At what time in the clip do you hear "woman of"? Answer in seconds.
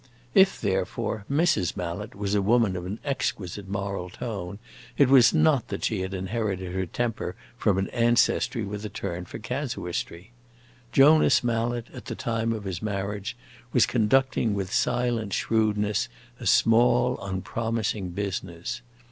2.41-2.87